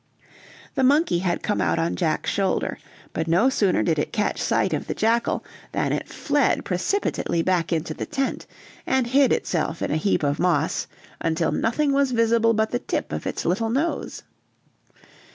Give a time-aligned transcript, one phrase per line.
[0.73, 2.79] The monkey had come out on Jack's shoulder,
[3.13, 7.71] but no sooner did it catch sight of the jackal, than it fled precipitately back
[7.71, 8.47] into the tent,
[8.87, 10.87] and hid itself in a heap of moss
[11.19, 14.23] until nothing was visible but the tip of its little nose.